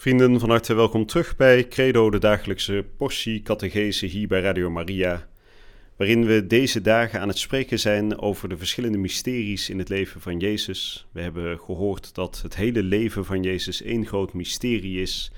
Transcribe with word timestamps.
Vrienden, 0.00 0.40
van 0.40 0.48
harte 0.50 0.74
welkom 0.74 1.06
terug 1.06 1.36
bij 1.36 1.68
Credo, 1.68 2.10
de 2.10 2.18
dagelijkse 2.18 2.86
portie 2.96 3.42
catechese 3.42 4.06
hier 4.06 4.28
bij 4.28 4.40
Radio 4.40 4.70
Maria, 4.70 5.28
waarin 5.96 6.26
we 6.26 6.46
deze 6.46 6.80
dagen 6.80 7.20
aan 7.20 7.28
het 7.28 7.38
spreken 7.38 7.78
zijn 7.78 8.18
over 8.18 8.48
de 8.48 8.56
verschillende 8.56 8.98
mysteries 8.98 9.70
in 9.70 9.78
het 9.78 9.88
leven 9.88 10.20
van 10.20 10.38
Jezus. 10.38 11.06
We 11.12 11.20
hebben 11.20 11.58
gehoord 11.58 12.14
dat 12.14 12.40
het 12.42 12.56
hele 12.56 12.82
leven 12.82 13.24
van 13.24 13.42
Jezus 13.42 13.82
één 13.82 14.06
groot 14.06 14.32
mysterie 14.32 15.00
is. 15.00 15.32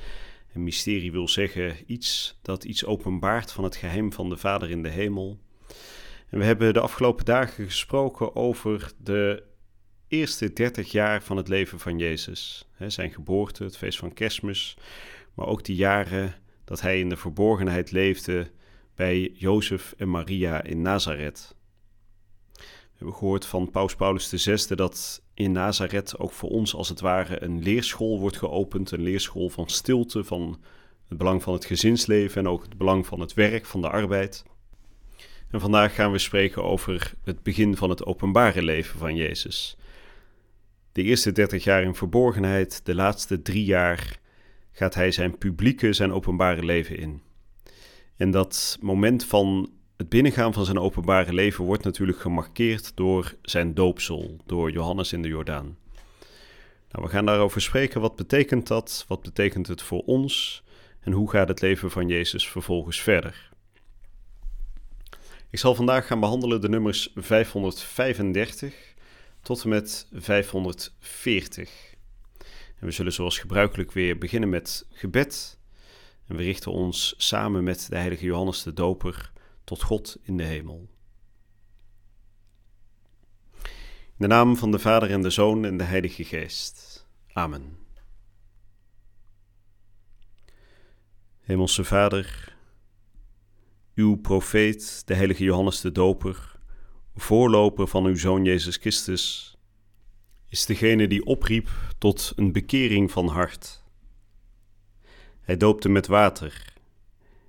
Een 0.55 0.63
mysterie 0.63 1.13
wil 1.13 1.29
zeggen 1.29 1.77
iets 1.87 2.38
dat 2.43 2.65
iets 2.65 2.85
openbaart 2.85 3.52
van 3.52 3.65
het 3.65 3.77
geheim 3.77 4.13
van 4.13 4.29
de 4.29 4.37
Vader 4.37 4.71
in 4.71 4.83
de 4.83 4.91
hemel. 4.91 5.38
En 6.30 6.38
we 6.38 6.45
hebben 6.45 6.73
de 6.73 6.80
afgelopen 6.80 7.24
dagen 7.24 7.65
gesproken 7.65 8.37
over 8.37 8.93
de 8.99 9.43
eerste 10.12 10.52
30 10.52 10.91
jaar 10.91 11.23
van 11.23 11.37
het 11.37 11.48
leven 11.48 11.79
van 11.79 11.98
Jezus. 11.98 12.69
zijn 12.87 13.11
geboorte, 13.11 13.65
het 13.65 13.77
feest 13.77 13.98
van 13.98 14.12
Kerstmis, 14.12 14.77
maar 15.35 15.47
ook 15.47 15.65
die 15.65 15.77
jaren 15.77 16.35
dat 16.65 16.80
hij 16.80 16.99
in 16.99 17.09
de 17.09 17.16
verborgenheid 17.16 17.91
leefde 17.91 18.51
bij 18.95 19.33
Jozef 19.35 19.95
en 19.96 20.10
Maria 20.10 20.63
in 20.63 20.83
Nazareth. 20.83 21.55
We 22.52 22.63
hebben 22.95 23.15
gehoord 23.15 23.46
van 23.46 23.71
Paus 23.71 23.95
Paulus 23.95 24.29
VI 24.29 24.74
dat 24.74 25.23
in 25.35 25.52
Nazareth 25.52 26.18
ook 26.18 26.33
voor 26.33 26.51
ons 26.51 26.74
als 26.74 26.88
het 26.88 27.01
ware 27.01 27.43
een 27.43 27.63
leerschool 27.63 28.18
wordt 28.18 28.37
geopend, 28.37 28.90
een 28.90 29.02
leerschool 29.02 29.49
van 29.49 29.68
stilte, 29.68 30.24
van 30.24 30.60
het 31.09 31.18
belang 31.18 31.43
van 31.43 31.52
het 31.52 31.65
gezinsleven 31.65 32.40
en 32.40 32.49
ook 32.49 32.63
het 32.63 32.77
belang 32.77 33.07
van 33.07 33.21
het 33.21 33.35
werk, 33.35 33.66
van 33.66 33.80
de 33.80 33.88
arbeid. 33.88 34.45
En 35.51 35.60
vandaag 35.60 35.95
gaan 35.95 36.13
we 36.13 36.18
spreken 36.18 36.65
over 36.65 37.13
het 37.24 37.43
begin 37.43 37.77
van 37.77 37.90
het 37.90 38.05
openbare 38.05 38.63
leven 38.63 38.99
van 38.99 39.16
Jezus. 39.16 39.77
De 40.93 41.02
eerste 41.02 41.32
30 41.32 41.65
jaar 41.65 41.82
in 41.82 41.95
verborgenheid, 41.95 42.80
de 42.85 42.95
laatste 42.95 43.43
drie 43.43 43.65
jaar 43.65 44.18
gaat 44.73 44.95
hij 44.95 45.10
zijn 45.10 45.38
publieke, 45.38 45.93
zijn 45.93 46.12
openbare 46.12 46.65
leven 46.65 46.99
in. 46.99 47.23
En 48.16 48.30
dat 48.30 48.79
moment 48.80 49.24
van 49.24 49.71
het 49.96 50.09
binnengaan 50.09 50.52
van 50.52 50.65
zijn 50.65 50.79
openbare 50.79 51.32
leven 51.32 51.65
wordt 51.65 51.84
natuurlijk 51.84 52.18
gemarkeerd 52.18 52.96
door 52.96 53.34
zijn 53.43 53.74
doopsel, 53.74 54.37
door 54.46 54.71
Johannes 54.71 55.12
in 55.12 55.23
de 55.23 55.29
Jordaan. 55.29 55.76
Nou, 56.90 57.04
we 57.04 57.09
gaan 57.09 57.27
daarover 57.27 57.60
spreken. 57.60 58.01
Wat 58.01 58.16
betekent 58.16 58.66
dat? 58.66 59.04
Wat 59.09 59.23
betekent 59.23 59.66
het 59.66 59.82
voor 59.82 60.02
ons? 60.02 60.62
En 61.01 61.12
hoe 61.12 61.30
gaat 61.30 61.49
het 61.49 61.60
leven 61.60 61.90
van 61.90 62.09
Jezus 62.09 62.49
vervolgens 62.49 63.01
verder? 63.01 63.51
Ik 65.50 65.59
zal 65.59 65.75
vandaag 65.75 66.06
gaan 66.06 66.21
behandelen 66.21 66.60
de 66.60 66.69
nummers 66.69 67.12
535 67.15 68.91
tot 69.43 69.62
en 69.62 69.69
met 69.69 70.06
540. 70.12 71.94
En 72.78 72.87
we 72.87 72.91
zullen 72.91 73.12
zoals 73.12 73.38
gebruikelijk 73.38 73.93
weer 73.93 74.19
beginnen 74.19 74.49
met 74.49 74.87
gebed. 74.91 75.59
En 76.26 76.37
we 76.37 76.43
richten 76.43 76.72
ons 76.72 77.15
samen 77.16 77.65
met 77.65 77.87
de 77.88 77.97
heilige 77.97 78.25
Johannes 78.25 78.62
de 78.62 78.72
Doper 78.72 79.32
tot 79.65 79.83
God 79.83 80.17
in 80.22 80.37
de 80.37 80.43
hemel. 80.43 80.89
In 84.06 84.28
de 84.28 84.34
naam 84.34 84.56
van 84.56 84.71
de 84.71 84.78
Vader 84.78 85.11
en 85.11 85.22
de 85.22 85.31
Zoon 85.31 85.65
en 85.65 85.77
de 85.77 85.84
Heilige 85.84 86.25
Geest. 86.25 87.06
Amen. 87.33 87.77
Hemelse 91.41 91.84
Vader, 91.84 92.56
uw 93.94 94.17
profeet, 94.17 95.03
de 95.06 95.15
heilige 95.15 95.44
Johannes 95.44 95.81
de 95.81 95.93
Doper, 95.93 96.52
voorloper 97.15 97.87
van 97.87 98.05
uw 98.05 98.17
Zoon 98.17 98.45
Jezus 98.45 98.77
Christus, 98.77 99.56
is 100.49 100.67
degene 100.67 101.09
die 101.09 101.25
opriep 101.25 101.69
tot 101.99 102.33
een 102.37 102.53
bekering 102.53 103.11
van 103.11 103.28
hart. 103.28 103.84
Hij 105.41 105.56
doopte 105.56 105.89
met 105.89 106.06
water, 106.06 106.73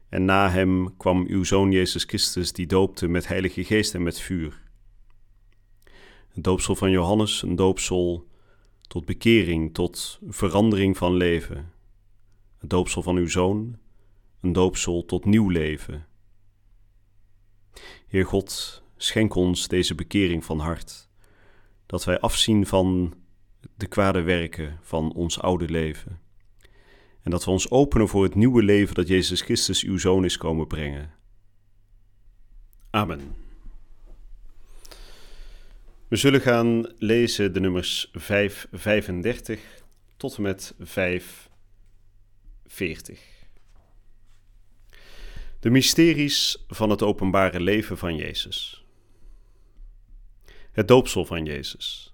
en 0.10 0.26
na 0.26 0.50
hem 0.50 0.98
kwam 0.98 1.26
uw 1.28 1.44
Zoon 1.44 1.72
Jezus 1.72 2.04
Christus, 2.04 2.54
die 2.54 2.68
doopte 2.68 3.08
met 3.08 3.28
Heilige 3.28 3.64
Geest 3.64 3.94
en 3.94 4.04
met 4.04 4.20
vuur. 4.20 4.62
Het 6.28 6.44
doopsel 6.44 6.76
van 6.76 6.92
Johannes, 6.92 7.42
een 7.42 7.56
doopsel 7.56 8.28
tot 8.88 9.06
bekering, 9.06 9.74
tot 9.74 10.20
verandering 10.28 10.98
van 10.98 11.14
leven. 11.14 11.72
Het 12.58 12.70
doopsel 12.70 13.02
van 13.02 13.16
uw 13.16 13.28
Zoon, 13.28 13.78
een 14.42 14.54
doopsel 14.54 15.06
tot 15.06 15.26
nieuw 15.26 15.50
leven. 15.50 16.08
Heer 18.08 18.26
God, 18.26 18.83
Schenk 18.98 19.36
ons 19.36 19.68
deze 19.68 19.96
bekering 19.96 20.46
van 20.46 20.60
hart, 20.60 21.10
dat 21.86 22.04
wij 22.04 22.20
afzien 22.20 22.66
van 22.66 23.14
de 23.76 23.88
kwade 23.88 24.22
werken 24.22 24.80
van 24.82 25.14
ons 25.14 25.40
oude 25.40 25.70
leven. 25.70 26.22
En 27.22 27.32
dat 27.32 27.46
we 27.46 27.52
ons 27.52 27.70
openen 27.70 28.08
voor 28.08 28.24
het 28.24 28.36
nieuwe 28.36 28.64
leven 28.64 28.96
dat 28.96 29.08
Jezus 29.08 29.42
Christus, 29.42 29.84
uw 29.84 29.98
Zoon, 29.98 30.26
is 30.26 30.38
komen 30.38 30.68
brengen. 30.68 31.14
Amen. 32.90 33.36
We 36.08 36.16
zullen 36.16 36.42
gaan 36.42 36.94
lezen 36.98 37.54
de 37.54 37.60
nummers 37.60 38.10
535 38.14 39.84
tot 40.18 40.36
en 40.36 40.42
met 40.42 40.76
540. 40.80 43.20
De 45.60 45.70
mysteries 45.70 46.64
van 46.68 46.90
het 46.90 47.02
openbare 47.02 47.60
leven 47.60 47.98
van 47.98 48.16
Jezus. 48.16 48.83
Het 50.74 50.88
doopsel 50.88 51.26
van 51.26 51.46
Jezus. 51.46 52.14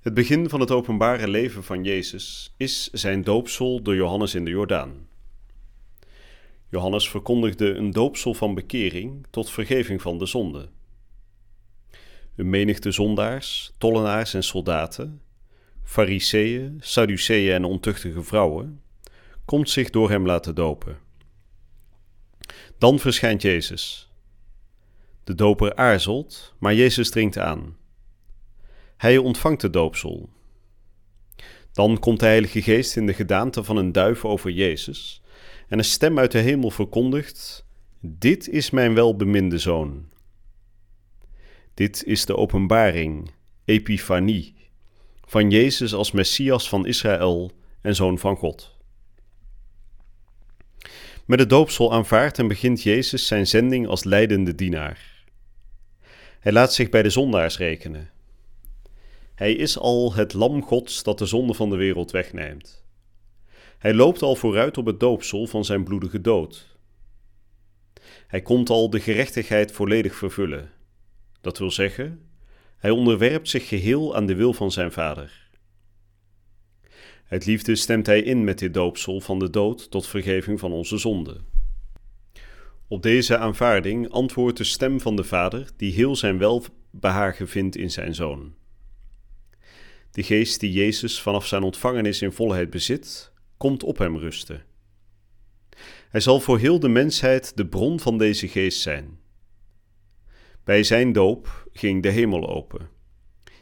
Het 0.00 0.14
begin 0.14 0.48
van 0.48 0.60
het 0.60 0.70
openbare 0.70 1.28
leven 1.28 1.64
van 1.64 1.84
Jezus 1.84 2.54
is 2.56 2.90
zijn 2.92 3.22
doopsel 3.22 3.82
door 3.82 3.94
Johannes 3.94 4.34
in 4.34 4.44
de 4.44 4.50
Jordaan. 4.50 5.08
Johannes 6.68 7.08
verkondigde 7.08 7.74
een 7.74 7.90
doopsel 7.90 8.34
van 8.34 8.54
bekering 8.54 9.26
tot 9.30 9.50
vergeving 9.50 10.02
van 10.02 10.18
de 10.18 10.26
zonde. 10.26 10.68
Een 12.36 12.50
menigte 12.50 12.90
zondaars, 12.90 13.72
tollenaars 13.78 14.34
en 14.34 14.44
soldaten, 14.44 15.22
fariseeën, 15.82 16.78
sadduceeën 16.80 17.54
en 17.54 17.64
ontuchtige 17.64 18.22
vrouwen, 18.22 18.82
komt 19.44 19.70
zich 19.70 19.90
door 19.90 20.10
hem 20.10 20.26
laten 20.26 20.54
dopen. 20.54 20.98
Dan 22.78 22.98
verschijnt 22.98 23.42
Jezus 23.42 24.09
de 25.24 25.34
doper 25.34 25.76
aarzelt, 25.76 26.54
maar 26.58 26.74
Jezus 26.74 27.10
dringt 27.10 27.38
aan. 27.38 27.76
Hij 28.96 29.18
ontvangt 29.18 29.60
de 29.60 29.70
doopsel. 29.70 30.28
Dan 31.72 31.98
komt 31.98 32.20
de 32.20 32.26
Heilige 32.26 32.62
Geest 32.62 32.96
in 32.96 33.06
de 33.06 33.14
gedaante 33.14 33.64
van 33.64 33.76
een 33.76 33.92
duif 33.92 34.24
over 34.24 34.50
Jezus 34.50 35.22
en 35.68 35.78
een 35.78 35.84
stem 35.84 36.18
uit 36.18 36.32
de 36.32 36.38
hemel 36.38 36.70
verkondigt: 36.70 37.66
Dit 38.00 38.48
is 38.48 38.70
mijn 38.70 38.94
welbeminde 38.94 39.58
zoon. 39.58 40.08
Dit 41.74 42.04
is 42.04 42.24
de 42.24 42.36
openbaring, 42.36 43.30
epifanie, 43.64 44.54
van 45.24 45.50
Jezus 45.50 45.94
als 45.94 46.12
Messias 46.12 46.68
van 46.68 46.86
Israël 46.86 47.52
en 47.80 47.94
zoon 47.94 48.18
van 48.18 48.36
God. 48.36 48.78
Met 51.30 51.38
het 51.38 51.50
doopsel 51.50 51.92
aanvaardt 51.92 52.38
en 52.38 52.48
begint 52.48 52.82
Jezus 52.82 53.26
zijn 53.26 53.46
zending 53.46 53.86
als 53.86 54.04
leidende 54.04 54.54
dienaar. 54.54 55.24
Hij 56.40 56.52
laat 56.52 56.74
zich 56.74 56.88
bij 56.88 57.02
de 57.02 57.10
zondaars 57.10 57.58
rekenen. 57.58 58.10
Hij 59.34 59.52
is 59.52 59.78
al 59.78 60.14
het 60.14 60.32
lam 60.32 60.62
Gods 60.62 61.02
dat 61.02 61.18
de 61.18 61.26
zonde 61.26 61.54
van 61.54 61.70
de 61.70 61.76
wereld 61.76 62.10
wegneemt. 62.10 62.84
Hij 63.78 63.94
loopt 63.94 64.22
al 64.22 64.36
vooruit 64.36 64.78
op 64.78 64.86
het 64.86 65.00
doopsel 65.00 65.46
van 65.46 65.64
zijn 65.64 65.84
bloedige 65.84 66.20
dood. 66.20 66.76
Hij 68.26 68.40
komt 68.42 68.70
al 68.70 68.90
de 68.90 69.00
gerechtigheid 69.00 69.72
volledig 69.72 70.14
vervullen. 70.14 70.70
Dat 71.40 71.58
wil 71.58 71.70
zeggen, 71.70 72.30
hij 72.78 72.90
onderwerpt 72.90 73.48
zich 73.48 73.68
geheel 73.68 74.16
aan 74.16 74.26
de 74.26 74.34
wil 74.34 74.52
van 74.52 74.72
zijn 74.72 74.92
Vader. 74.92 75.49
Uit 77.30 77.46
liefde 77.46 77.76
stemt 77.76 78.06
hij 78.06 78.22
in 78.22 78.44
met 78.44 78.58
dit 78.58 78.74
doopsel 78.74 79.20
van 79.20 79.38
de 79.38 79.50
dood 79.50 79.90
tot 79.90 80.06
vergeving 80.06 80.60
van 80.60 80.72
onze 80.72 80.98
zonden. 80.98 81.46
Op 82.88 83.02
deze 83.02 83.38
aanvaarding 83.38 84.08
antwoordt 84.08 84.56
de 84.56 84.64
stem 84.64 85.00
van 85.00 85.16
de 85.16 85.24
Vader, 85.24 85.70
die 85.76 85.92
heel 85.92 86.16
zijn 86.16 86.38
welbehagen 86.38 87.48
vindt 87.48 87.76
in 87.76 87.90
zijn 87.90 88.14
Zoon. 88.14 88.54
De 90.10 90.22
geest 90.22 90.60
die 90.60 90.72
Jezus 90.72 91.20
vanaf 91.20 91.46
zijn 91.46 91.62
ontvangenis 91.62 92.22
in 92.22 92.32
volheid 92.32 92.70
bezit, 92.70 93.32
komt 93.56 93.82
op 93.82 93.98
hem 93.98 94.18
rusten. 94.18 94.64
Hij 96.08 96.20
zal 96.20 96.40
voor 96.40 96.58
heel 96.58 96.80
de 96.80 96.88
mensheid 96.88 97.56
de 97.56 97.66
bron 97.66 98.00
van 98.00 98.18
deze 98.18 98.48
geest 98.48 98.80
zijn. 98.80 99.18
Bij 100.64 100.82
zijn 100.82 101.12
doop 101.12 101.68
ging 101.72 102.02
de 102.02 102.10
hemel 102.10 102.48
open, 102.48 102.88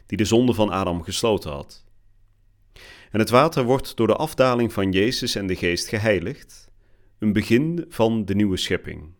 die 0.05 0.17
de 0.17 0.25
zonde 0.25 0.53
van 0.53 0.69
Adam 0.69 1.03
gesloten 1.03 1.51
had. 1.51 1.87
En 3.11 3.19
het 3.19 3.29
water 3.29 3.63
wordt 3.63 3.95
door 3.97 4.07
de 4.07 4.15
afdaling 4.15 4.73
van 4.73 4.91
Jezus 4.91 5.35
en 5.35 5.47
de 5.47 5.55
geest 5.55 5.87
geheiligd, 5.87 6.69
een 7.19 7.33
begin 7.33 7.85
van 7.89 8.25
de 8.25 8.35
nieuwe 8.35 8.57
schepping. 8.57 9.17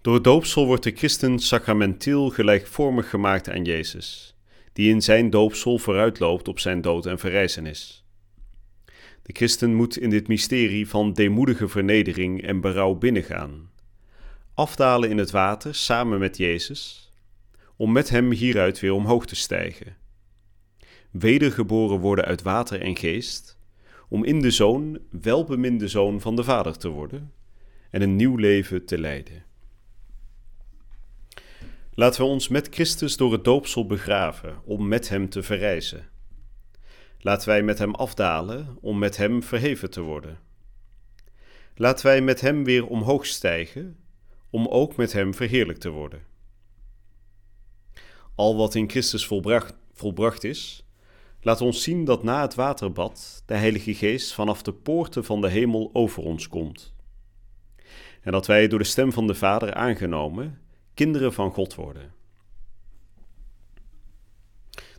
Door 0.00 0.14
het 0.14 0.24
doopsel 0.24 0.66
wordt 0.66 0.82
de 0.82 0.92
christen 0.96 1.38
sacramenteel 1.38 2.30
gelijkvormig 2.30 3.10
gemaakt 3.10 3.48
aan 3.48 3.64
Jezus, 3.64 4.36
die 4.72 4.90
in 4.90 5.02
zijn 5.02 5.30
doopsel 5.30 5.78
vooruitloopt 5.78 6.48
op 6.48 6.58
zijn 6.58 6.80
dood 6.80 7.06
en 7.06 7.18
verrijzenis. 7.18 8.04
De 9.22 9.32
christen 9.32 9.74
moet 9.74 9.98
in 9.98 10.10
dit 10.10 10.28
mysterie 10.28 10.88
van 10.88 11.12
deemoedige 11.12 11.68
vernedering 11.68 12.42
en 12.42 12.60
berouw 12.60 12.94
binnengaan, 12.94 13.70
afdalen 14.54 15.10
in 15.10 15.18
het 15.18 15.30
water 15.30 15.74
samen 15.74 16.18
met 16.18 16.36
Jezus, 16.36 17.12
om 17.76 17.92
met 17.92 18.08
hem 18.08 18.30
hieruit 18.30 18.80
weer 18.80 18.92
omhoog 18.92 19.26
te 19.26 19.36
stijgen. 19.36 19.96
Wedergeboren 21.18 21.98
worden 21.98 22.24
uit 22.24 22.42
water 22.42 22.80
en 22.80 22.96
geest, 22.96 23.58
om 24.08 24.24
in 24.24 24.40
de 24.40 24.50
zoon 24.50 24.98
welbeminde 25.10 25.88
zoon 25.88 26.20
van 26.20 26.36
de 26.36 26.44
Vader 26.44 26.78
te 26.78 26.88
worden 26.88 27.32
en 27.90 28.02
een 28.02 28.16
nieuw 28.16 28.36
leven 28.36 28.84
te 28.84 28.98
leiden. 28.98 29.44
Laten 31.94 32.20
we 32.20 32.26
ons 32.26 32.48
met 32.48 32.68
Christus 32.70 33.16
door 33.16 33.32
het 33.32 33.44
doopsel 33.44 33.86
begraven 33.86 34.60
om 34.64 34.88
met 34.88 35.08
Hem 35.08 35.28
te 35.28 35.42
verrijzen. 35.42 36.08
Laten 37.18 37.48
wij 37.48 37.62
met 37.62 37.78
Hem 37.78 37.94
afdalen 37.94 38.78
om 38.80 38.98
met 38.98 39.16
Hem 39.16 39.42
verheven 39.42 39.90
te 39.90 40.00
worden. 40.00 40.38
Laten 41.74 42.06
wij 42.06 42.20
met 42.20 42.40
Hem 42.40 42.64
weer 42.64 42.86
omhoog 42.86 43.26
stijgen 43.26 43.96
om 44.50 44.66
ook 44.66 44.96
met 44.96 45.12
Hem 45.12 45.34
verheerlijk 45.34 45.78
te 45.78 45.90
worden. 45.90 46.22
Al 48.34 48.56
wat 48.56 48.74
in 48.74 48.90
Christus 48.90 49.26
volbracht, 49.26 49.74
volbracht 49.92 50.44
is, 50.44 50.85
laat 51.46 51.60
ons 51.60 51.82
zien 51.82 52.04
dat 52.04 52.22
na 52.22 52.40
het 52.42 52.54
waterbad 52.54 53.42
de 53.46 53.54
Heilige 53.54 53.94
Geest 53.94 54.32
vanaf 54.32 54.62
de 54.62 54.72
poorten 54.72 55.24
van 55.24 55.40
de 55.40 55.48
hemel 55.48 55.90
over 55.92 56.22
ons 56.22 56.48
komt. 56.48 56.94
En 58.20 58.32
dat 58.32 58.46
wij 58.46 58.68
door 58.68 58.78
de 58.78 58.84
stem 58.84 59.12
van 59.12 59.26
de 59.26 59.34
Vader 59.34 59.74
aangenomen 59.74 60.60
kinderen 60.94 61.32
van 61.32 61.50
God 61.50 61.74
worden. 61.74 62.12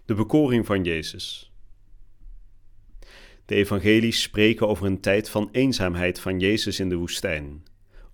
De 0.05 0.13
bekoring 0.13 0.65
van 0.65 0.83
Jezus. 0.83 1.51
De 3.45 3.55
evangelies 3.55 4.21
spreken 4.21 4.67
over 4.67 4.85
een 4.85 5.01
tijd 5.01 5.29
van 5.29 5.49
eenzaamheid 5.51 6.19
van 6.19 6.39
Jezus 6.39 6.79
in 6.79 6.89
de 6.89 6.95
woestijn, 6.95 7.63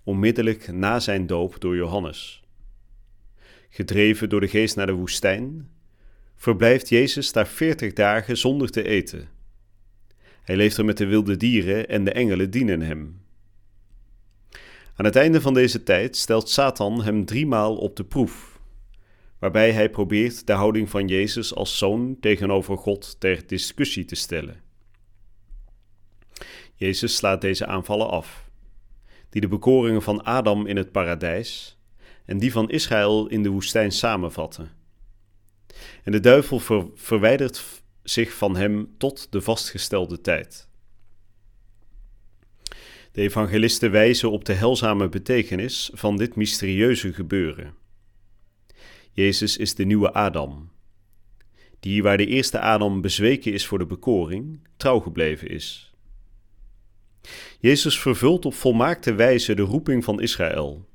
onmiddellijk 0.02 0.72
na 0.72 1.00
zijn 1.00 1.26
doop 1.26 1.60
door 1.60 1.76
Johannes. 1.76 2.42
Gedreven 3.68 4.28
door 4.28 4.40
de 4.40 4.48
geest 4.48 4.76
naar 4.76 4.86
de 4.86 4.92
woestijn, 4.92 5.73
verblijft 6.44 6.88
Jezus 6.88 7.32
daar 7.32 7.46
veertig 7.46 7.92
dagen 7.92 8.36
zonder 8.36 8.70
te 8.70 8.82
eten. 8.82 9.28
Hij 10.42 10.56
leeft 10.56 10.76
er 10.76 10.84
met 10.84 10.96
de 10.96 11.06
wilde 11.06 11.36
dieren 11.36 11.88
en 11.88 12.04
de 12.04 12.12
engelen 12.12 12.50
dienen 12.50 12.80
hem. 12.80 13.20
Aan 14.96 15.04
het 15.04 15.16
einde 15.16 15.40
van 15.40 15.54
deze 15.54 15.82
tijd 15.82 16.16
stelt 16.16 16.48
Satan 16.48 17.02
hem 17.02 17.24
driemaal 17.24 17.76
op 17.76 17.96
de 17.96 18.04
proef, 18.04 18.60
waarbij 19.38 19.72
hij 19.72 19.90
probeert 19.90 20.46
de 20.46 20.52
houding 20.52 20.90
van 20.90 21.08
Jezus 21.08 21.54
als 21.54 21.78
zoon 21.78 22.16
tegenover 22.20 22.78
God 22.78 23.20
ter 23.20 23.46
discussie 23.46 24.04
te 24.04 24.14
stellen. 24.14 24.60
Jezus 26.74 27.16
slaat 27.16 27.40
deze 27.40 27.66
aanvallen 27.66 28.10
af, 28.10 28.50
die 29.30 29.40
de 29.40 29.48
bekoringen 29.48 30.02
van 30.02 30.24
Adam 30.24 30.66
in 30.66 30.76
het 30.76 30.92
paradijs 30.92 31.78
en 32.24 32.38
die 32.38 32.52
van 32.52 32.70
Israël 32.70 33.26
in 33.26 33.42
de 33.42 33.48
woestijn 33.48 33.92
samenvatten. 33.92 34.83
En 36.02 36.12
de 36.12 36.20
duivel 36.20 36.90
verwijdert 36.94 37.82
zich 38.02 38.32
van 38.32 38.56
hem 38.56 38.94
tot 38.98 39.26
de 39.30 39.40
vastgestelde 39.40 40.20
tijd. 40.20 40.68
De 43.12 43.20
evangelisten 43.20 43.90
wijzen 43.90 44.30
op 44.30 44.44
de 44.44 44.52
heilzame 44.52 45.08
betekenis 45.08 45.90
van 45.92 46.16
dit 46.16 46.36
mysterieuze 46.36 47.12
gebeuren. 47.12 47.74
Jezus 49.12 49.56
is 49.56 49.74
de 49.74 49.84
nieuwe 49.84 50.12
Adam, 50.12 50.70
die 51.80 52.02
waar 52.02 52.16
de 52.16 52.26
eerste 52.26 52.60
Adam 52.60 53.00
bezweken 53.00 53.52
is 53.52 53.66
voor 53.66 53.78
de 53.78 53.86
bekoring, 53.86 54.68
trouw 54.76 55.00
gebleven 55.00 55.48
is. 55.48 55.92
Jezus 57.60 58.00
vervult 58.00 58.44
op 58.44 58.54
volmaakte 58.54 59.14
wijze 59.14 59.54
de 59.54 59.62
roeping 59.62 60.04
van 60.04 60.20
Israël. 60.20 60.88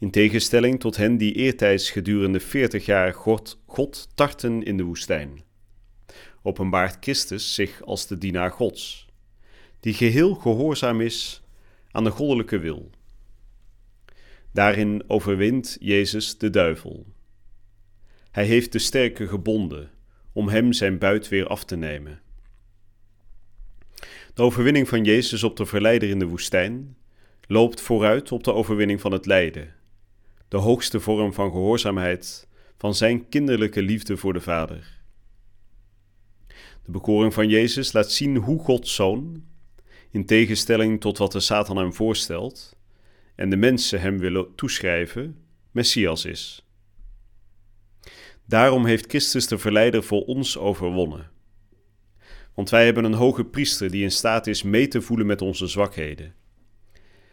In 0.00 0.10
tegenstelling 0.10 0.80
tot 0.80 0.96
hen 0.96 1.16
die 1.16 1.32
eertijds 1.32 1.90
gedurende 1.90 2.40
veertig 2.40 2.84
jaar 2.84 3.14
God, 3.14 3.62
God 3.66 4.08
tarten 4.14 4.62
in 4.62 4.76
de 4.76 4.82
woestijn, 4.82 5.42
openbaart 6.42 6.96
Christus 7.00 7.54
zich 7.54 7.82
als 7.82 8.06
de 8.06 8.18
dienaar 8.18 8.50
Gods 8.50 9.08
die 9.80 9.94
geheel 9.94 10.34
gehoorzaam 10.34 11.00
is 11.00 11.42
aan 11.90 12.04
de 12.04 12.10
goddelijke 12.10 12.58
wil. 12.58 12.90
Daarin 14.52 15.02
overwint 15.06 15.76
Jezus 15.80 16.38
de 16.38 16.50
duivel. 16.50 17.06
Hij 18.30 18.44
heeft 18.44 18.72
de 18.72 18.78
sterke 18.78 19.28
gebonden 19.28 19.90
om 20.32 20.48
hem 20.48 20.72
zijn 20.72 20.98
buit 20.98 21.28
weer 21.28 21.46
af 21.46 21.64
te 21.64 21.76
nemen. 21.76 22.20
De 24.34 24.42
overwinning 24.42 24.88
van 24.88 25.04
Jezus 25.04 25.42
op 25.42 25.56
de 25.56 25.66
verleider 25.66 26.08
in 26.08 26.18
de 26.18 26.26
woestijn 26.26 26.96
loopt 27.46 27.80
vooruit 27.80 28.32
op 28.32 28.44
de 28.44 28.52
overwinning 28.52 29.00
van 29.00 29.12
het 29.12 29.26
lijden, 29.26 29.74
de 30.50 30.56
hoogste 30.56 31.00
vorm 31.00 31.32
van 31.32 31.50
gehoorzaamheid 31.50 32.48
van 32.76 32.94
zijn 32.94 33.28
kinderlijke 33.28 33.82
liefde 33.82 34.16
voor 34.16 34.32
de 34.32 34.40
Vader. 34.40 34.98
De 36.84 36.90
bekoring 36.90 37.34
van 37.34 37.48
Jezus 37.48 37.92
laat 37.92 38.10
zien 38.10 38.36
hoe 38.36 38.58
Gods 38.58 38.94
Zoon 38.94 39.44
in 40.10 40.26
tegenstelling 40.26 41.00
tot 41.00 41.18
wat 41.18 41.32
de 41.32 41.40
Satan 41.40 41.76
hem 41.76 41.94
voorstelt 41.94 42.76
en 43.34 43.50
de 43.50 43.56
mensen 43.56 44.00
hem 44.00 44.18
willen 44.18 44.54
toeschrijven, 44.54 45.36
Messias 45.70 46.24
is. 46.24 46.66
Daarom 48.46 48.86
heeft 48.86 49.06
Christus 49.08 49.46
de 49.46 49.58
verleider 49.58 50.02
voor 50.02 50.24
ons 50.24 50.58
overwonnen. 50.58 51.30
Want 52.54 52.70
wij 52.70 52.84
hebben 52.84 53.04
een 53.04 53.12
hoge 53.12 53.44
priester 53.44 53.90
die 53.90 54.02
in 54.02 54.10
staat 54.10 54.46
is 54.46 54.62
mee 54.62 54.88
te 54.88 55.00
voelen 55.00 55.26
met 55.26 55.42
onze 55.42 55.66
zwakheden. 55.66 56.34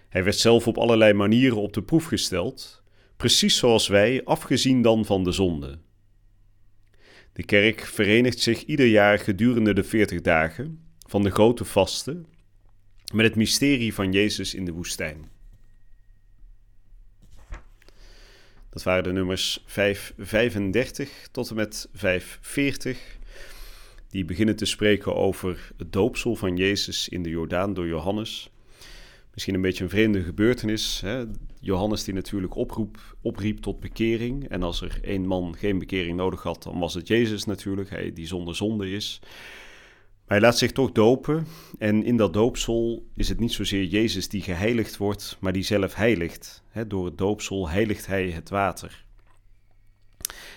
Hij 0.09 0.23
werd 0.23 0.37
zelf 0.37 0.67
op 0.67 0.77
allerlei 0.77 1.13
manieren 1.13 1.57
op 1.57 1.73
de 1.73 1.83
proef 1.83 2.05
gesteld, 2.05 2.85
precies 3.17 3.57
zoals 3.57 3.87
wij, 3.87 4.23
afgezien 4.23 4.81
dan 4.81 5.05
van 5.05 5.23
de 5.23 5.31
zonde. 5.31 5.79
De 7.33 7.43
kerk 7.43 7.81
verenigt 7.81 8.39
zich 8.39 8.63
ieder 8.63 8.85
jaar 8.85 9.19
gedurende 9.19 9.73
de 9.73 9.83
veertig 9.83 10.21
dagen 10.21 10.85
van 11.07 11.23
de 11.23 11.31
grote 11.31 11.65
vasten 11.65 12.25
met 13.13 13.25
het 13.25 13.35
mysterie 13.35 13.93
van 13.93 14.11
Jezus 14.11 14.53
in 14.53 14.65
de 14.65 14.71
woestijn. 14.71 15.29
Dat 18.69 18.83
waren 18.83 19.03
de 19.03 19.11
nummers 19.11 19.63
535 19.65 21.27
tot 21.31 21.49
en 21.49 21.55
met 21.55 21.89
540. 21.93 23.17
Die 24.09 24.25
beginnen 24.25 24.55
te 24.55 24.65
spreken 24.65 25.15
over 25.15 25.71
het 25.77 25.93
doopsel 25.93 26.35
van 26.35 26.55
Jezus 26.55 27.09
in 27.09 27.23
de 27.23 27.29
Jordaan 27.29 27.73
door 27.73 27.87
Johannes. 27.87 28.49
Misschien 29.33 29.55
een 29.55 29.61
beetje 29.61 29.83
een 29.83 29.89
vreemde 29.89 30.23
gebeurtenis. 30.23 31.01
Hè? 31.01 31.25
Johannes 31.67 32.03
die 32.03 32.13
natuurlijk 32.13 32.55
oproep, 32.55 33.15
opriep 33.21 33.59
tot 33.59 33.79
bekering. 33.79 34.49
En 34.49 34.63
als 34.63 34.81
er 34.81 34.99
één 35.01 35.25
man 35.25 35.55
geen 35.55 35.79
bekering 35.79 36.17
nodig 36.17 36.43
had, 36.43 36.63
dan 36.63 36.79
was 36.79 36.93
het 36.93 37.07
Jezus 37.07 37.45
natuurlijk, 37.45 37.89
hij 37.89 38.13
die 38.13 38.27
zonder 38.27 38.55
zonde 38.55 38.91
is. 38.91 39.19
Maar 39.21 40.37
hij 40.37 40.39
laat 40.39 40.57
zich 40.57 40.71
toch 40.71 40.91
dopen 40.91 41.47
en 41.77 42.03
in 42.03 42.17
dat 42.17 42.33
doopsel 42.33 43.05
is 43.15 43.29
het 43.29 43.39
niet 43.39 43.51
zozeer 43.51 43.83
Jezus 43.83 44.29
die 44.29 44.41
geheiligd 44.41 44.97
wordt, 44.97 45.37
maar 45.39 45.53
die 45.53 45.63
zelf 45.63 45.95
heiligt. 45.95 46.63
door 46.87 47.05
het 47.05 47.17
doopsel 47.17 47.69
heiligt 47.69 48.05
hij 48.05 48.29
het 48.29 48.49
water. 48.49 49.05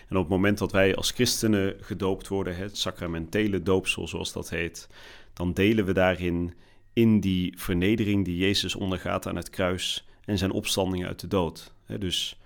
En 0.09 0.17
op 0.17 0.23
het 0.23 0.29
moment 0.29 0.59
dat 0.59 0.73
wij 0.73 0.97
als 0.97 1.11
christenen 1.11 1.77
gedoopt 1.81 2.29
worden, 2.29 2.57
het 2.57 2.79
sacramentele 2.79 3.63
doopsel 3.63 4.09
zoals 4.09 4.33
dat 4.33 4.51
heet, 4.51 4.89
dan 5.33 5.53
delen 5.53 5.85
we 5.85 5.93
daarin 5.93 6.55
in 6.93 7.21
die 7.21 7.55
vernedering 7.59 8.25
die 8.25 8.37
Jezus 8.37 8.75
ondergaat 8.75 9.27
aan 9.27 9.37
het 9.37 9.51
kruis 9.51 10.05
en 10.25 10.39
zijn 10.39 10.51
opstanding 10.51 11.07
uit 11.07 11.21
de 11.21 11.27
dood. 11.27 11.75
Dus 11.99 12.41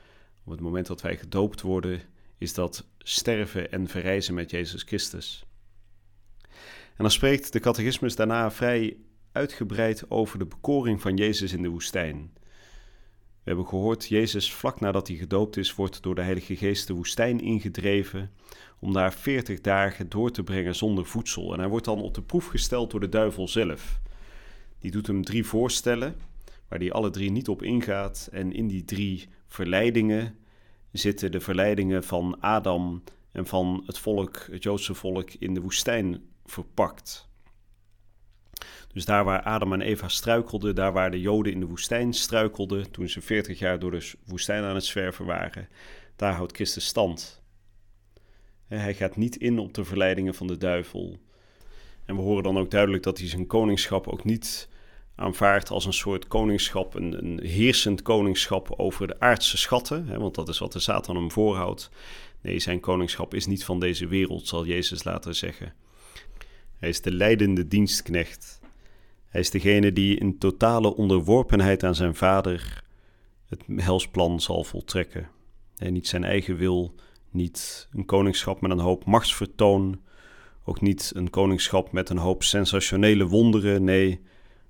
op 0.45 0.51
het 0.53 0.61
moment 0.61 0.87
dat 0.87 1.01
wij 1.01 1.17
gedoopt 1.17 1.61
worden, 1.61 2.01
is 2.39 2.55
dat 2.55 2.87
sterven 2.99 3.73
en 3.73 3.89
verrijzen 3.89 4.35
met 4.35 4.51
Jezus 4.51 4.83
Christus. 4.83 5.45
En 6.97 7.03
dan 7.03 7.11
spreekt 7.11 7.53
de 7.53 7.61
catechismus 7.61 8.17
daarna 8.17 8.51
vrij 8.51 8.97
uitgebreid 9.33 10.11
over 10.11 10.39
de 10.39 10.47
bekoring 10.47 11.01
van 11.01 11.17
Jezus 11.17 11.53
in 11.53 11.63
de 11.63 11.69
woestijn. 11.69 12.31
We 13.45 13.51
hebben 13.51 13.67
gehoord, 13.69 14.07
Jezus 14.07 14.53
vlak 14.53 14.81
nadat 14.81 15.09
hij 15.09 15.17
gedoopt 15.17 15.57
is, 15.57 15.75
wordt 15.75 16.03
door 16.03 16.15
de 16.15 16.23
Heilige 16.23 16.57
Geest 16.57 16.87
de 16.87 16.93
woestijn 16.93 17.41
ingedreven 17.41 18.31
om 18.79 18.93
daar 18.93 19.13
40 19.13 19.61
dagen 19.61 20.09
door 20.09 20.31
te 20.31 20.43
brengen 20.43 20.75
zonder 20.75 21.07
voedsel. 21.07 21.53
En 21.53 21.59
hij 21.59 21.69
wordt 21.69 21.85
dan 21.85 22.01
op 22.01 22.15
de 22.15 22.23
proef 22.23 22.47
gesteld 22.47 22.91
door 22.91 23.01
de 23.01 23.09
duivel 23.09 23.49
zelf. 23.49 24.01
Die 24.79 24.91
doet 24.91 25.07
hem 25.07 25.25
drie 25.25 25.47
voorstellen, 25.47 26.17
waar 26.69 26.79
hij 26.79 26.93
alle 26.93 27.11
drie 27.11 27.31
niet 27.31 27.49
op 27.49 27.63
ingaat. 27.63 28.29
En 28.33 28.53
in 28.53 28.67
die 28.67 28.85
drie 28.85 29.29
verleidingen 29.47 30.39
zitten 30.93 31.33
de 31.33 31.41
verleidingen 31.41 32.05
van 32.05 32.41
Adam 32.41 33.03
en 33.33 33.47
van 33.47 33.83
het 33.87 33.99
volk, 33.99 34.47
het 34.51 34.63
Joodse 34.63 34.95
volk, 34.95 35.31
in 35.31 35.55
de 35.55 35.61
woestijn 35.61 36.23
verpakt. 36.45 37.29
Dus 38.93 39.05
daar 39.05 39.25
waar 39.25 39.43
Adam 39.43 39.73
en 39.73 39.81
Eva 39.81 40.09
struikelden, 40.09 40.75
daar 40.75 40.93
waar 40.93 41.11
de 41.11 41.21
Joden 41.21 41.53
in 41.53 41.61
de 41.61 41.67
woestijn 41.67 42.13
struikelden, 42.13 42.91
toen 42.91 43.09
ze 43.09 43.21
40 43.21 43.59
jaar 43.59 43.79
door 43.79 43.91
de 43.91 44.13
woestijn 44.27 44.65
aan 44.65 44.75
het 44.75 44.85
zwerven 44.85 45.25
waren, 45.25 45.69
daar 46.17 46.33
houdt 46.33 46.55
Christus 46.55 46.87
stand. 46.87 47.43
Hij 48.67 48.95
gaat 48.95 49.17
niet 49.17 49.37
in 49.37 49.59
op 49.59 49.75
de 49.75 49.85
verleidingen 49.85 50.35
van 50.35 50.47
de 50.47 50.57
duivel. 50.57 51.19
En 52.05 52.17
we 52.17 52.23
horen 52.23 52.43
dan 52.43 52.59
ook 52.59 52.71
duidelijk 52.71 53.03
dat 53.03 53.19
hij 53.19 53.29
zijn 53.29 53.47
koningschap 53.47 54.09
ook 54.09 54.25
niet 54.25 54.69
aanvaardt 55.15 55.71
als 55.71 55.85
een 55.85 55.93
soort 55.93 56.27
koningschap, 56.27 56.95
een, 56.95 57.25
een 57.25 57.41
heersend 57.47 58.03
koningschap 58.03 58.75
over 58.77 59.07
de 59.07 59.21
aardse 59.21 59.57
schatten, 59.57 60.07
hè, 60.07 60.19
want 60.19 60.35
dat 60.35 60.49
is 60.49 60.59
wat 60.59 60.73
de 60.73 60.79
Satan 60.79 61.17
hem 61.17 61.31
voorhoudt. 61.31 61.91
Nee, 62.41 62.59
zijn 62.59 62.81
koningschap 62.81 63.35
is 63.35 63.47
niet 63.47 63.65
van 63.65 63.81
deze 63.81 64.07
wereld, 64.07 64.47
zal 64.47 64.67
Jezus 64.67 65.05
later 65.05 65.35
zeggen. 65.35 65.75
Hij 66.79 66.89
is 66.89 67.01
de 67.01 67.13
leidende 67.13 67.69
dienstknecht. 67.69 68.61
Hij 69.29 69.41
is 69.41 69.51
degene 69.51 69.93
die 69.93 70.19
in 70.19 70.39
totale 70.39 70.97
onderworpenheid 70.97 71.83
aan 71.83 71.95
zijn 71.95 72.15
vader 72.15 72.83
het 73.49 73.63
helsplan 73.77 74.41
zal 74.41 74.65
voltrekken. 74.65 75.29
En 75.77 75.93
niet 75.93 76.09
zijn 76.09 76.25
eigen 76.25 76.57
wil, 76.57 76.95
niet 77.31 77.89
een 77.93 78.05
koningschap 78.05 78.61
met 78.61 78.71
een 78.71 78.79
hoop 78.79 79.05
machtsvertoon, 79.05 80.01
ook 80.65 80.81
niet 80.81 81.13
een 81.15 81.31
koningschap 81.31 81.93
met 81.93 82.11
een 82.11 82.19
hoop 82.19 82.43
sensationele 82.43 83.27
wonderen, 83.27 83.85
nee, 83.85 84.21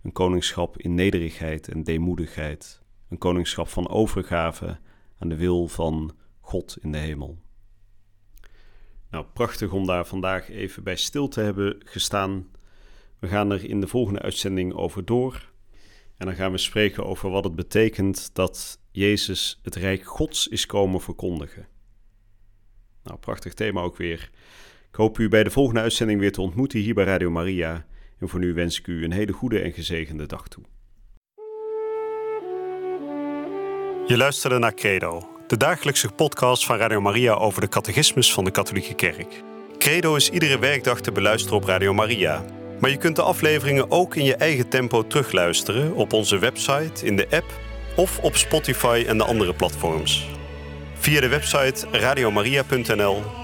een 0.04 0.12
koningschap 0.12 0.78
in 0.78 0.94
nederigheid 0.94 1.68
en 1.68 1.84
deemoedigheid, 1.84 2.82
een 3.08 3.18
koningschap 3.18 3.68
van 3.68 3.88
overgave 3.88 4.78
aan 5.18 5.28
de 5.28 5.36
wil 5.36 5.68
van 5.68 6.16
God 6.40 6.76
in 6.80 6.92
de 6.92 6.98
hemel. 6.98 7.38
Nou, 9.10 9.24
prachtig 9.32 9.72
om 9.72 9.86
daar 9.86 10.06
vandaag 10.06 10.50
even 10.50 10.82
bij 10.84 10.96
stil 10.96 11.28
te 11.28 11.40
hebben 11.40 11.76
gestaan. 11.84 12.48
We 13.18 13.28
gaan 13.28 13.52
er 13.52 13.64
in 13.64 13.80
de 13.80 13.86
volgende 13.86 14.20
uitzending 14.20 14.72
over 14.72 15.04
door. 15.04 15.52
En 16.16 16.26
dan 16.26 16.34
gaan 16.34 16.50
we 16.50 16.58
spreken 16.58 17.06
over 17.06 17.30
wat 17.30 17.44
het 17.44 17.54
betekent 17.54 18.34
dat 18.34 18.80
Jezus 18.90 19.60
het 19.62 19.74
Rijk 19.74 20.04
Gods 20.04 20.48
is 20.48 20.66
komen 20.66 21.00
verkondigen. 21.00 21.66
Nou, 23.02 23.18
prachtig 23.18 23.54
thema 23.54 23.80
ook 23.80 23.96
weer. 23.96 24.30
Ik 24.88 24.94
hoop 24.94 25.18
u 25.18 25.28
bij 25.28 25.44
de 25.44 25.50
volgende 25.50 25.80
uitzending 25.80 26.20
weer 26.20 26.32
te 26.32 26.40
ontmoeten 26.40 26.78
hier 26.78 26.94
bij 26.94 27.04
Radio 27.04 27.30
Maria. 27.30 27.86
En 28.24 28.30
voor 28.30 28.40
nu 28.40 28.54
wens 28.54 28.78
ik 28.78 28.86
u 28.86 29.04
een 29.04 29.12
hele 29.12 29.32
goede 29.32 29.60
en 29.60 29.72
gezegende 29.72 30.26
dag 30.26 30.48
toe. 30.48 30.64
Je 34.06 34.16
luisterde 34.16 34.58
naar 34.58 34.74
Credo, 34.74 35.28
de 35.46 35.56
dagelijkse 35.56 36.08
podcast 36.08 36.66
van 36.66 36.76
Radio 36.76 37.00
Maria 37.00 37.34
over 37.34 37.60
de 37.60 37.68
catechismus 37.68 38.32
van 38.32 38.44
de 38.44 38.50
Katholieke 38.50 38.94
Kerk. 38.94 39.42
Credo 39.78 40.14
is 40.14 40.30
iedere 40.30 40.58
werkdag 40.58 41.00
te 41.00 41.12
beluisteren 41.12 41.56
op 41.56 41.64
Radio 41.64 41.94
Maria. 41.94 42.44
Maar 42.80 42.90
je 42.90 42.96
kunt 42.96 43.16
de 43.16 43.22
afleveringen 43.22 43.90
ook 43.90 44.16
in 44.16 44.24
je 44.24 44.36
eigen 44.36 44.68
tempo 44.68 45.06
terugluisteren 45.06 45.94
op 45.94 46.12
onze 46.12 46.38
website, 46.38 47.06
in 47.06 47.16
de 47.16 47.26
app 47.30 47.60
of 47.96 48.18
op 48.18 48.36
Spotify 48.36 49.04
en 49.06 49.18
de 49.18 49.24
andere 49.24 49.54
platforms. 49.54 50.28
Via 50.94 51.20
de 51.20 51.28
website 51.28 51.86
radiomaria.nl 51.90 53.43